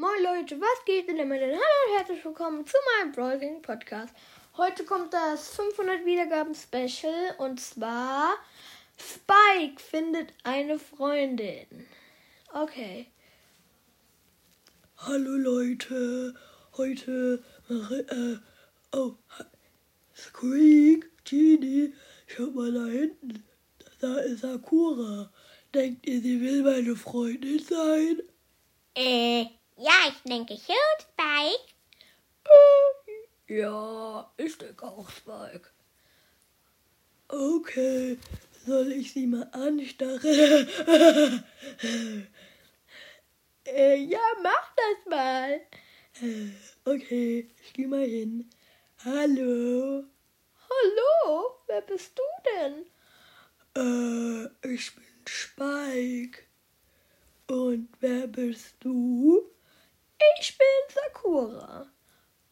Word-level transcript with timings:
Moin 0.00 0.22
Leute, 0.22 0.58
was 0.58 0.84
geht 0.86 1.08
denn 1.08 1.18
damit? 1.18 1.42
Hallo 1.42 1.52
und 1.52 1.98
herzlich 1.98 2.24
willkommen 2.24 2.64
zu 2.64 2.74
meinem 2.96 3.12
Browsing 3.12 3.60
Podcast. 3.60 4.14
Heute 4.56 4.82
kommt 4.84 5.12
das 5.12 5.50
500 5.50 6.06
Wiedergaben 6.06 6.54
Special 6.54 7.34
und 7.36 7.60
zwar 7.60 8.32
Spike 8.96 9.78
findet 9.78 10.32
eine 10.42 10.78
Freundin. 10.78 11.66
Okay. 12.54 13.08
Hallo 14.96 15.32
Leute, 15.32 16.34
heute 16.78 17.44
mache 17.68 17.98
äh, 18.08 18.96
oh 18.96 19.16
Squeak, 20.16 21.10
Genie, 21.26 21.92
schau 22.26 22.46
mal 22.52 22.72
da 22.72 22.86
hinten, 22.86 23.44
da 24.00 24.16
ist 24.20 24.40
Sakura. 24.40 25.30
Denkt 25.74 26.06
ihr, 26.06 26.22
sie 26.22 26.40
will 26.40 26.62
meine 26.62 26.96
Freundin 26.96 27.58
sein? 27.58 28.22
Äh, 28.94 29.59
ja, 30.30 30.36
ich 30.36 30.46
denke 30.46 30.56
schon, 30.56 30.76
Spike. 31.00 31.74
Ja, 33.48 34.32
ich 34.36 34.58
denke 34.58 34.86
auch 34.86 35.10
Spike. 35.10 35.68
Okay, 37.28 38.18
soll 38.64 38.92
ich 38.92 39.12
sie 39.12 39.26
mal 39.26 39.48
anstarren? 39.52 40.20
äh, 43.66 43.96
ja, 43.96 44.20
mach 44.42 44.74
das 44.76 45.06
mal. 45.08 45.60
Okay, 46.84 47.50
ich 47.62 47.72
geh 47.72 47.86
mal 47.86 48.04
hin. 48.04 48.48
Hallo. 49.04 50.04
Hallo, 50.68 51.60
wer 51.66 51.80
bist 51.82 52.16
du 52.16 52.22
denn? 52.46 52.86
Äh, 53.74 54.48
ich 54.74 54.94
bin 54.94 55.04
Spike. 55.26 56.42
Und 57.48 57.88
wer 58.00 58.28
bist 58.28 58.76
du? 58.80 59.50
Ich 60.40 60.56
bin 60.56 60.66
Sakura. 60.94 61.86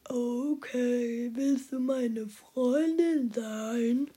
Okay, 0.09 1.31
willst 1.35 1.73
du 1.73 1.81
meine 1.81 2.27
Freundin 2.29 3.31
sein? 3.31 4.11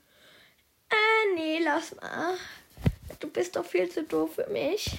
Äh, 0.90 1.34
nee, 1.34 1.58
lass 1.62 1.94
mal. 1.96 2.36
Du 3.20 3.28
bist 3.28 3.56
doch 3.56 3.64
viel 3.64 3.88
zu 3.90 4.04
doof 4.04 4.34
für 4.36 4.46
mich. 4.48 4.98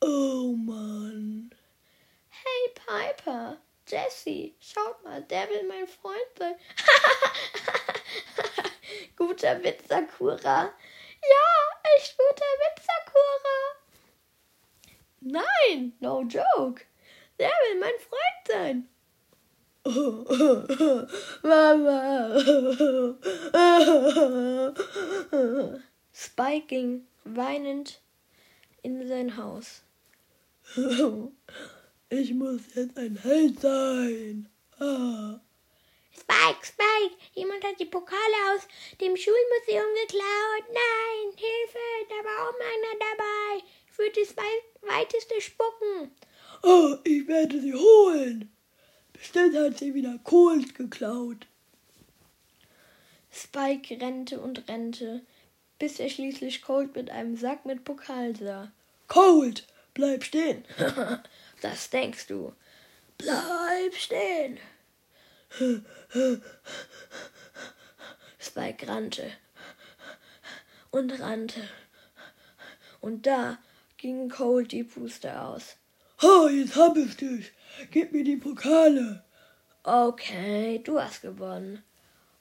Oh 0.00 0.54
Mann. 0.56 1.50
Hey 2.28 2.72
Piper, 2.74 3.58
Jessie, 3.86 4.54
schaut 4.60 5.02
mal, 5.02 5.22
der 5.22 5.48
will 5.50 5.64
mein 5.64 5.86
Freund 5.86 6.38
sein. 6.38 6.54
Guter 9.16 9.62
Witz, 9.62 9.86
Sakura. 9.88 10.64
Ja, 10.64 11.46
echt 11.96 12.16
guter 12.16 12.52
Witz, 12.60 12.86
Sakura. 12.86 13.58
Nein, 15.20 15.92
no 16.00 16.22
joke. 16.22 16.84
Der 17.38 17.48
will 17.48 17.78
mein 17.80 17.98
Freund 17.98 18.46
sein. 18.48 18.88
Mama. 21.42 22.36
Spike 26.12 26.66
ging 26.66 27.06
weinend 27.24 28.00
in 28.82 29.06
sein 29.08 29.36
Haus. 29.36 29.82
Ich 32.10 32.34
muss 32.34 32.62
jetzt 32.74 32.96
ein 32.98 33.16
Held 33.16 33.60
sein. 33.60 34.48
Ah. 34.78 35.40
Spike, 36.12 36.66
Spike, 36.66 37.16
jemand 37.34 37.64
hat 37.64 37.78
die 37.78 37.84
Pokale 37.84 38.38
aus 38.52 38.66
dem 39.00 39.16
Schulmuseum 39.16 39.94
geklaut. 40.02 40.64
Nein, 40.68 41.36
Hilfe, 41.36 41.78
da 42.08 42.16
war 42.24 42.48
auch 42.48 42.54
einer 42.54 42.94
dabei. 42.98 43.64
Für 43.90 44.10
das 44.10 44.34
weiteste 44.88 45.40
Spucken. 45.40 46.10
Oh, 46.62 46.96
ich 47.04 47.26
werde 47.28 47.60
sie 47.60 47.74
holen. 47.74 48.50
Bestimmt 49.12 49.56
hat 49.56 49.78
sie 49.78 49.94
wieder 49.94 50.18
Colt 50.24 50.74
geklaut. 50.74 51.46
Spike 53.30 54.00
rennte 54.00 54.40
und 54.40 54.68
rennte, 54.68 55.22
bis 55.78 56.00
er 56.00 56.08
schließlich 56.08 56.62
Colt 56.62 56.96
mit 56.96 57.10
einem 57.10 57.36
Sack 57.36 57.64
mit 57.66 57.84
Pokal 57.84 58.34
sah. 58.36 58.72
Colt, 59.06 59.66
bleib 59.94 60.24
stehen. 60.24 60.64
das 61.60 61.90
denkst 61.90 62.26
du. 62.26 62.52
Bleib 63.16 63.94
stehen. 63.94 64.58
Spike 68.38 68.88
rannte 68.88 69.30
und 70.90 71.20
rannte. 71.20 71.68
Und 73.00 73.26
da 73.26 73.58
ging 73.98 74.28
Colt 74.28 74.72
die 74.72 74.84
Puste 74.84 75.40
aus. 75.40 75.76
Oh, 76.22 76.48
jetzt 76.48 76.76
hab 76.76 76.96
ich 76.96 77.16
dich. 77.16 77.52
Gib 77.90 78.12
mir 78.12 78.24
die 78.24 78.36
Pokale. 78.36 79.24
Okay, 79.82 80.80
du 80.82 81.00
hast 81.00 81.22
gewonnen. 81.22 81.82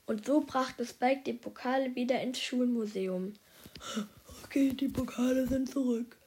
Und 0.06 0.26
so 0.26 0.42
brachte 0.42 0.86
Spike 0.86 1.22
die 1.26 1.34
Pokale 1.34 1.94
wieder 1.96 2.22
ins 2.22 2.40
Schulmuseum. 2.40 3.34
Okay, 4.44 4.70
die 4.70 4.88
Pokale 4.88 5.46
sind 5.48 5.70
zurück. 5.70 6.18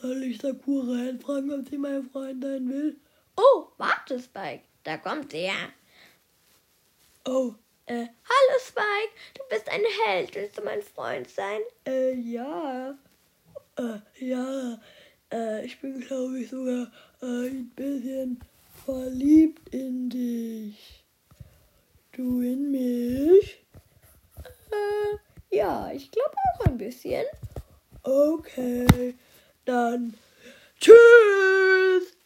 Soll 0.00 0.22
ich 0.22 0.40
Sakura 0.40 1.12
fragen, 1.20 1.52
ob 1.52 1.68
sie 1.68 1.78
mein 1.78 2.08
Freund 2.08 2.42
sein 2.44 2.68
will? 2.68 2.96
Oh, 3.36 3.66
warte, 3.78 4.20
Spike. 4.20 4.62
Da 4.84 4.96
kommt 4.98 5.32
sie 5.32 5.46
ja. 5.46 5.72
Oh. 7.24 7.54
Äh, 7.86 8.06
hallo 8.06 8.58
Spike, 8.60 9.14
du 9.34 9.42
bist 9.48 9.68
ein 9.70 9.80
Held. 10.04 10.34
Willst 10.34 10.58
du 10.58 10.62
mein 10.62 10.82
Freund 10.82 11.28
sein? 11.28 11.60
Äh, 11.86 12.12
ja. 12.14 12.96
Äh, 13.78 14.00
ja. 14.24 14.78
Äh, 15.32 15.64
ich 15.64 15.80
bin, 15.80 16.00
glaube 16.00 16.40
ich, 16.40 16.50
sogar 16.50 16.90
äh, 17.22 17.48
ein 17.48 17.70
bisschen 17.76 18.40
verliebt 18.84 19.72
in 19.74 20.10
dich. 20.10 21.04
Du 22.12 22.40
in 22.40 22.70
mich? 22.72 23.64
Äh, 24.70 25.56
ja, 25.56 25.90
ich 25.92 26.10
glaube 26.10 26.34
auch 26.34 26.66
ein 26.66 26.78
bisschen. 26.78 27.24
Okay, 28.02 29.14
dann 29.64 30.14
tschüss. 30.80 32.17